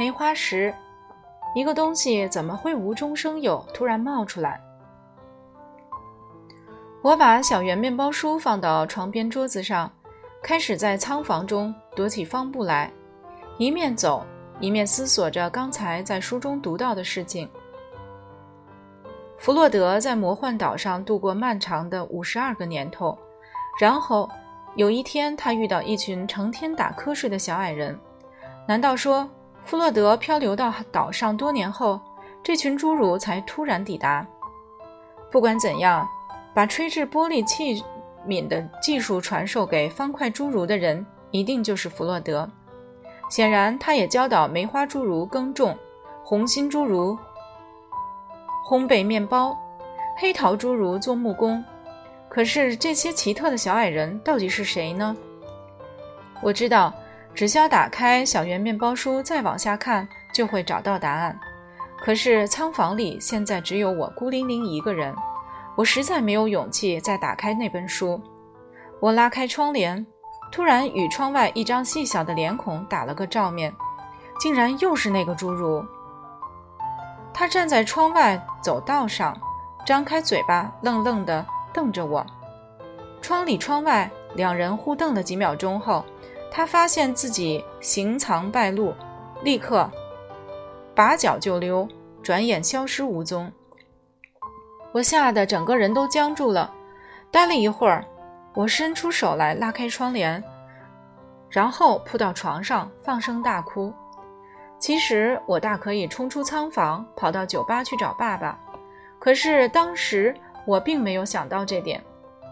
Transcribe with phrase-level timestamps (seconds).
[0.00, 0.74] 梅花石，
[1.54, 4.58] 一个东西怎么会无中生有，突然冒出来？
[7.02, 9.92] 我把小圆面包书放到床边桌子上，
[10.42, 12.90] 开始在仓房中踱起方步来，
[13.58, 14.24] 一面走
[14.58, 17.46] 一面思索着刚才在书中读到的事情。
[19.36, 23.18] 弗洛德在魔幻岛上度过漫长的五十二个年头，
[23.78, 24.26] 然后
[24.76, 27.94] 有一天，他遇到一群成天打瞌睡的小矮人。
[28.66, 29.28] 难道说，
[29.70, 32.00] 弗洛德漂流到岛上多年后，
[32.42, 34.26] 这群侏儒才突然抵达？
[35.30, 36.04] 不管怎样。
[36.52, 37.80] 把吹制玻璃器
[38.26, 42.50] 皿的技术传授给方块侏儒的人，一定就是弗洛德。
[43.30, 45.78] 显然，他也教导梅花侏儒耕种，
[46.24, 47.16] 红心侏儒
[48.68, 49.56] 烘焙面包，
[50.18, 51.64] 黑桃侏儒做木工。
[52.28, 55.16] 可是，这些奇特的小矮人到底是谁呢？
[56.42, 56.92] 我知道，
[57.34, 61.38] 只需要打开小圆面包书，再往下看，就会找到答案。
[62.02, 65.14] 可是，仓房里现在只有我孤零零一个人。
[65.76, 68.20] 我实在没有勇气再打开那本书。
[69.00, 70.04] 我拉开窗帘，
[70.52, 73.72] 突然与窗外一张细小的脸孔打了个照面，
[74.38, 75.82] 竟然又是那个侏儒。
[77.32, 79.34] 他站在窗外走道上，
[79.86, 82.26] 张开嘴巴，愣愣地瞪着我。
[83.22, 86.04] 窗里窗外，两人互瞪了几秒钟后，
[86.50, 88.92] 他发现自己行藏败露，
[89.42, 89.90] 立刻
[90.94, 91.88] 拔脚就溜，
[92.22, 93.50] 转眼消失无踪。
[94.92, 96.72] 我吓得整个人都僵住了，
[97.30, 98.04] 待了一会儿，
[98.54, 100.42] 我伸出手来拉开窗帘，
[101.48, 103.92] 然后扑到床上放声大哭。
[104.80, 108.58] 其实我大可以冲出仓房，跑到酒吧去找爸爸，
[109.18, 110.34] 可是当时
[110.66, 112.02] 我并没有想到这点。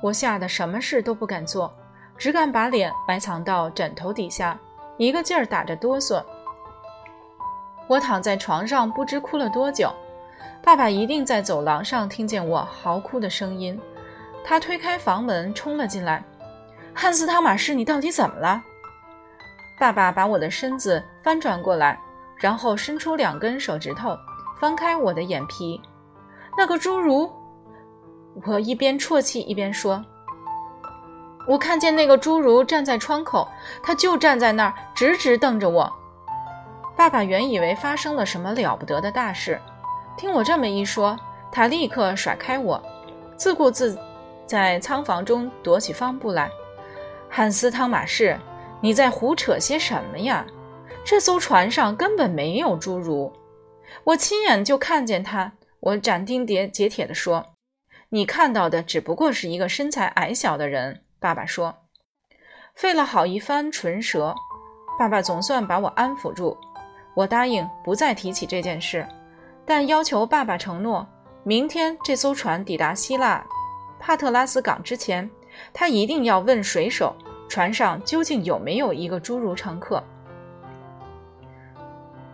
[0.00, 1.74] 我吓得什么事都不敢做，
[2.18, 4.58] 只敢把脸埋藏到枕头底下，
[4.96, 6.22] 一个劲儿打着哆嗦。
[7.86, 9.90] 我躺在床上，不知哭了多久。
[10.62, 13.80] 爸爸一定在走廊上听见我嚎哭的声音，
[14.44, 16.22] 他推开房门冲了进来。
[16.92, 18.60] 汉斯·汤马士，你到底怎么了？
[19.78, 21.98] 爸爸把我的身子翻转过来，
[22.36, 24.16] 然后伸出两根手指头，
[24.60, 25.80] 翻开我的眼皮。
[26.56, 27.30] 那个侏儒，
[28.44, 30.04] 我一边啜泣一边说
[31.48, 33.48] ：“我看见那个侏儒站在窗口，
[33.82, 35.90] 他就站在那儿，直直瞪着我。”
[36.94, 39.58] 爸爸原以为发生了什么了不得的大事。
[40.16, 41.18] 听我这么一说，
[41.50, 42.82] 他立刻甩开我，
[43.36, 43.98] 自顾自
[44.46, 46.50] 在仓房中踱起方步来。
[47.30, 48.38] 汉斯·汤马士，
[48.82, 50.44] 你在胡扯些什么呀？
[51.04, 53.32] 这艘船上根本没有侏儒，
[54.04, 55.52] 我亲眼就看见他。
[55.80, 57.46] 我斩钉截铁地说
[58.10, 61.74] ：“你看到的只不过是一个身材矮小的人。”爸爸说。
[62.74, 64.34] 费了好一番唇舌，
[64.98, 66.56] 爸爸总算把我安抚住。
[67.14, 69.06] 我答应不再提起这件事。
[69.66, 71.06] 但要求爸爸承诺，
[71.42, 73.44] 明天这艘船抵达希腊
[73.98, 75.28] 帕特拉斯港之前，
[75.74, 77.14] 他一定要问水手，
[77.48, 80.02] 船上究竟有没有一个侏儒乘客。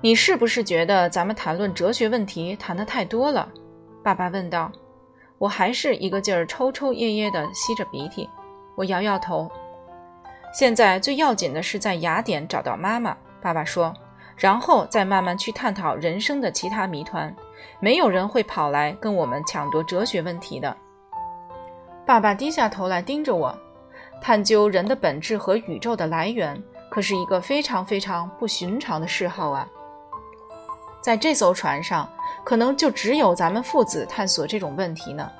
[0.00, 3.46] 你是不是觉得咱们谈论哲学问题谈得太多了？
[4.02, 4.72] 爸爸问道。
[5.36, 8.28] 我还是一个劲儿抽抽噎噎地吸着鼻涕。
[8.74, 9.50] 我摇摇头。
[10.52, 13.16] 现在最要紧的是在雅典找到妈妈。
[13.40, 13.94] 爸爸说。
[14.36, 17.36] 然后再慢慢去探讨人生的其他谜团，
[17.78, 20.74] 没有人会跑来跟我们抢夺哲学问题的。
[22.06, 23.54] 爸爸低下头来盯着我，
[24.18, 26.58] 探究人的本质和宇宙的来源，
[26.90, 29.68] 可是一个非常非常不寻常的嗜好啊。
[31.02, 32.08] 在这艘船上，
[32.42, 35.30] 可能就只有咱们父子探索这种问题呢。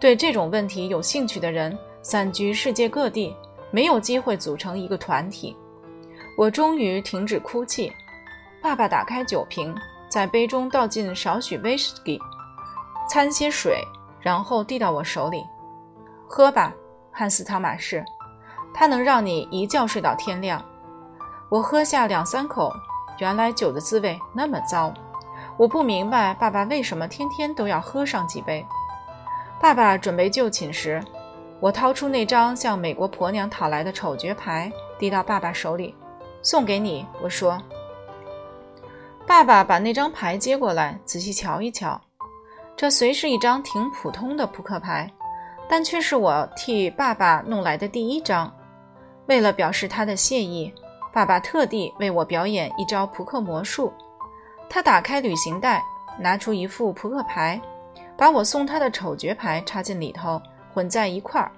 [0.00, 1.78] 对这种问题有兴趣的人
[2.10, 3.36] 散居世界各地，
[3.70, 5.54] 没有机会组成一个团体。
[6.38, 7.92] 我终于停止哭泣。
[8.62, 9.76] 爸爸打开酒瓶，
[10.08, 12.18] 在杯中倒进少许威士忌，
[13.10, 13.84] 掺些水，
[14.22, 15.44] 然后递到我手里
[16.26, 16.72] ：“喝吧，
[17.12, 18.02] 汉斯·汤马士，
[18.72, 20.64] 它能让你一觉睡到天亮。”
[21.50, 22.72] 我喝下两三口，
[23.18, 24.94] 原来酒的滋味那么糟。
[25.58, 28.64] 我不明白爸爸为什么天天都要喝上几杯。
[29.60, 31.04] 爸爸准备就寝时，
[31.60, 35.94] 我掏出那张向美国婆娘讨来的丑角牌，递到爸爸手里
[36.42, 37.60] ：“送给你。”我说。
[39.26, 42.00] 爸爸把那张牌接过来，仔细瞧一瞧。
[42.76, 45.10] 这虽是一张挺普通的扑克牌，
[45.68, 48.50] 但却是我替爸爸弄来的第一张。
[49.26, 50.72] 为了表示他的谢意，
[51.12, 53.92] 爸爸特地为我表演一招扑克魔术。
[54.70, 55.82] 他打开旅行袋，
[56.18, 57.60] 拿出一副扑克牌，
[58.16, 60.40] 把我送他的丑角牌插进里头，
[60.72, 61.50] 混在一块儿，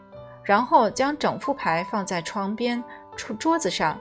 [0.43, 2.83] 然后将整副牌放在床边
[3.17, 3.99] 桌桌子上。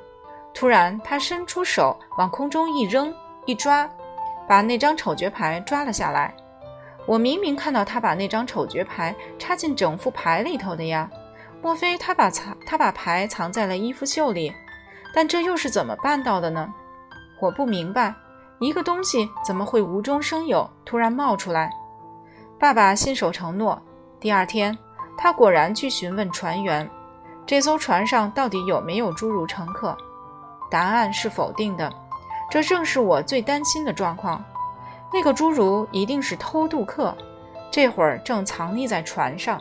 [0.54, 3.14] 突然，他伸出手往空中一扔。
[3.46, 3.90] 一抓，
[4.48, 6.36] 把那张丑角牌抓了下来。
[7.08, 11.10] 我明明看到他把那张丑角牌插进整副牌里头的呀，
[11.60, 14.54] 莫非他把藏他把牌藏在了衣服袖里？
[15.16, 16.72] 但这又是怎么办到的呢？
[17.40, 18.14] 我不明白，
[18.60, 21.72] 一个东西怎么会无中生有，突然冒出来？
[22.60, 23.82] 爸爸信守承诺，
[24.20, 24.78] 第二天
[25.22, 26.90] 他果然去询问船员，
[27.46, 29.96] 这艘船上到底有没有侏儒乘客？
[30.72, 31.92] 答案是否定的。
[32.50, 34.42] 这正是我最担心的状况。
[35.12, 37.14] 那个侏儒一定是偷渡客，
[37.70, 39.60] 这会儿正藏匿在船上。